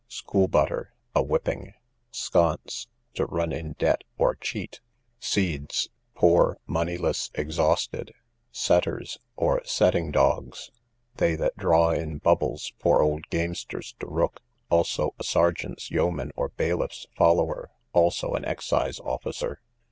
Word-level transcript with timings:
School 0.07 0.47
butter, 0.47 0.95
a 1.13 1.21
whipping. 1.21 1.75
Sconce, 2.09 2.87
to 3.13 3.27
run 3.27 3.51
in 3.53 3.73
debt, 3.73 4.03
to 4.17 4.33
cheat. 4.41 4.81
Seeds, 5.19 5.89
poor, 6.15 6.57
moneyless, 6.65 7.29
exhausted. 7.35 8.11
Setters, 8.51 9.19
or 9.35 9.61
setting 9.63 10.09
dogs, 10.09 10.71
they 11.17 11.35
that 11.35 11.55
draw 11.55 11.91
in 11.91 12.17
bubbles 12.17 12.73
for 12.79 13.03
old 13.03 13.25
gamesters 13.29 13.93
to 13.99 14.07
rook; 14.07 14.41
also 14.71 15.13
a 15.19 15.23
sergeant's 15.23 15.91
yeoman, 15.91 16.31
or 16.35 16.49
bailiff's 16.49 17.05
follower; 17.15 17.69
also 17.93 18.33
an 18.33 18.43
excise 18.43 18.99
officer. 19.01 19.61